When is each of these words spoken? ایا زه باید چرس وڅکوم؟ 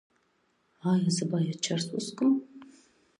ایا 0.89 1.09
زه 1.15 1.23
باید 1.31 1.57
چرس 1.65 1.85
وڅکوم؟ 1.93 2.33